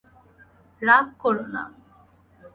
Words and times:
রাগ 0.81 1.05
কোরো 1.21 1.45
না। 1.53 1.63